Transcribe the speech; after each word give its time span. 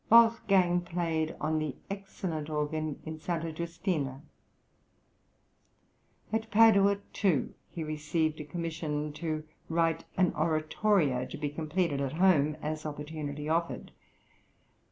Wolfgang 0.09 0.81
played 0.81 1.35
on 1.39 1.59
the 1.59 1.75
excellent 1.91 2.49
organ 2.49 2.99
in 3.05 3.19
Santa 3.19 3.51
Giustina. 3.53 4.23
At 6.33 6.49
Padua, 6.49 6.95
too, 7.13 7.53
he 7.69 7.83
received 7.83 8.39
a 8.39 8.43
commission 8.43 9.13
to 9.13 9.43
write 9.69 10.05
an 10.17 10.33
oratorio 10.33 11.27
to 11.27 11.37
be 11.37 11.49
completed 11.51 12.01
at 12.01 12.13
home 12.13 12.57
as 12.63 12.83
opportunity 12.83 13.47
offered. 13.47 13.91